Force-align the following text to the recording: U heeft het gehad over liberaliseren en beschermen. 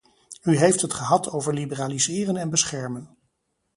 U 0.43 0.57
heeft 0.57 0.81
het 0.81 0.93
gehad 0.93 1.29
over 1.31 1.53
liberaliseren 1.53 2.37
en 2.37 2.49
beschermen. 2.49 3.17